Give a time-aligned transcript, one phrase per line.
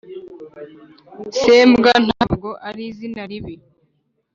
[1.39, 3.55] sembwa ntabwo ari izina ribi